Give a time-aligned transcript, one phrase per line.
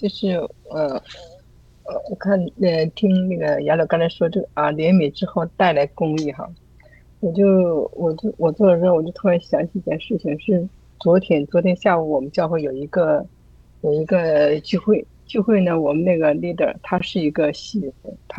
[0.00, 0.28] 就是
[0.70, 1.02] 呃
[1.84, 6.48] 呃，我看呃听那个杨柳刚才说这个啊，怜悯之后带来公益哈，
[7.20, 10.66] 我就我就我做的时候，我就突然想起一件事情，是
[10.98, 13.26] 昨天昨天下午我们教会有一个
[13.82, 18.10] 有一个聚会聚会呢，我们那个 leader 他是一个戏人，他